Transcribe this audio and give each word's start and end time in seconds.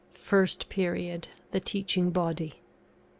FIRST 0.15 0.67
PERIOD 0.67 1.27
THE 1.51 1.59
TEACHING 1.59 2.09
BODY. 2.09 2.63